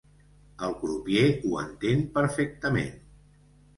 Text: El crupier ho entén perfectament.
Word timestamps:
El 0.67 0.71
crupier 0.83 1.27
ho 1.49 1.61
entén 1.65 2.03
perfectament. 2.19 2.91